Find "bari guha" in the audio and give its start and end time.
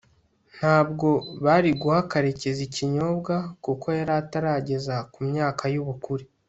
1.45-1.99